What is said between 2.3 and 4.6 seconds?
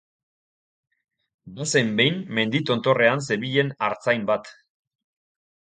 mendi tontorrean zebilen artzain bat.